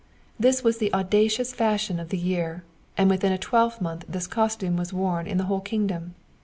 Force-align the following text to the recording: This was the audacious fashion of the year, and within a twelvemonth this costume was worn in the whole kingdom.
This 0.39 0.63
was 0.63 0.79
the 0.79 0.91
audacious 0.95 1.53
fashion 1.53 1.99
of 1.99 2.09
the 2.09 2.17
year, 2.17 2.63
and 2.97 3.07
within 3.07 3.31
a 3.31 3.37
twelvemonth 3.37 4.03
this 4.09 4.25
costume 4.25 4.75
was 4.75 4.91
worn 4.91 5.27
in 5.27 5.37
the 5.37 5.43
whole 5.45 5.61
kingdom. 5.61 6.15